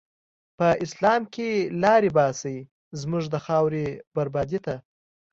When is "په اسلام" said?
0.57-1.21